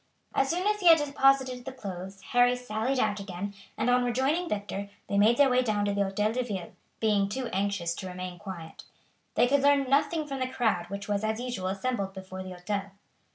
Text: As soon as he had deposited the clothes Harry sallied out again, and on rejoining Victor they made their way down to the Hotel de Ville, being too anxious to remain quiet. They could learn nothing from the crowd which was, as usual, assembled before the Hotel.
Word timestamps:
As 0.33 0.49
soon 0.49 0.65
as 0.65 0.79
he 0.79 0.87
had 0.87 0.97
deposited 0.97 1.63
the 1.63 1.71
clothes 1.71 2.19
Harry 2.31 2.55
sallied 2.55 2.97
out 2.97 3.19
again, 3.19 3.53
and 3.77 3.87
on 3.87 4.03
rejoining 4.03 4.49
Victor 4.49 4.89
they 5.07 5.15
made 5.19 5.37
their 5.37 5.47
way 5.47 5.61
down 5.61 5.85
to 5.85 5.93
the 5.93 6.01
Hotel 6.03 6.33
de 6.33 6.41
Ville, 6.43 6.73
being 6.99 7.29
too 7.29 7.49
anxious 7.53 7.93
to 7.97 8.07
remain 8.07 8.39
quiet. 8.39 8.83
They 9.35 9.45
could 9.47 9.61
learn 9.61 9.87
nothing 9.87 10.25
from 10.25 10.39
the 10.39 10.47
crowd 10.47 10.87
which 10.89 11.07
was, 11.07 11.23
as 11.23 11.39
usual, 11.39 11.67
assembled 11.67 12.13
before 12.15 12.41
the 12.41 12.49
Hotel. 12.55 12.93